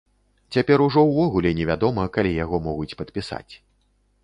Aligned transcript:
Цяпер 0.55 0.83
ужо 0.85 1.03
ўвогуле 1.09 1.51
невядома, 1.59 2.07
калі 2.17 2.31
яго 2.43 2.63
могуць 2.71 2.97
падпісаць. 3.03 3.53